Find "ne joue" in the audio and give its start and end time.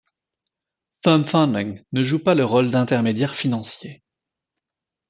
1.91-2.17